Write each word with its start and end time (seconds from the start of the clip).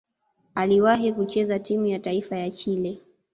Aliwahi 0.55 1.13
kucheza 1.13 1.59
timu 1.59 1.85
ya 1.85 1.99
taifa 1.99 2.37
ya 2.37 2.51
Chile. 2.51 3.01